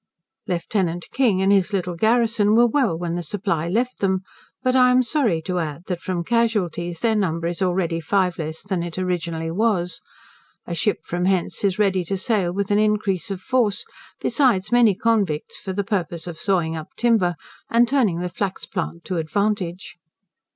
Lieut. 0.47 0.65
King 1.11 1.43
and 1.43 1.51
his 1.51 1.73
little 1.73 1.93
garrison 1.93 2.55
were 2.55 2.65
well 2.65 2.97
when 2.97 3.13
the 3.13 3.21
'Supply' 3.21 3.67
left 3.67 3.99
them: 3.99 4.21
but 4.63 4.75
I 4.75 4.89
am 4.89 5.03
sorry 5.03 5.43
to 5.43 5.59
add, 5.59 5.83
that, 5.85 6.01
from 6.01 6.23
casualties, 6.23 7.01
their 7.01 7.13
number 7.15 7.45
is 7.45 7.61
already 7.61 7.99
five 7.99 8.39
less 8.39 8.63
than 8.63 8.81
it 8.81 8.97
originally 8.97 9.51
was. 9.51 10.01
A 10.65 10.73
ship 10.73 11.01
from 11.05 11.25
hence 11.25 11.63
is 11.63 11.77
ready 11.77 12.03
to 12.05 12.17
sail 12.17 12.51
with 12.51 12.71
an 12.71 12.79
increase 12.79 13.29
of 13.29 13.41
force, 13.41 13.85
besides 14.19 14.71
many 14.71 14.95
convicts 14.95 15.59
for 15.59 15.71
the 15.71 15.83
purpose 15.83 16.25
of 16.25 16.35
sawing 16.39 16.75
up 16.75 16.87
timber, 16.97 17.35
and 17.69 17.87
turning 17.87 18.21
the 18.21 18.27
flax 18.29 18.65
plant 18.65 19.05
to 19.05 19.17
advantage. 19.17 19.97